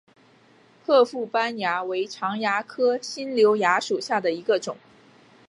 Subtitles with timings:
[0.83, 4.75] 褐腹斑蚜为常蚜科新瘤蚜属下的一个种。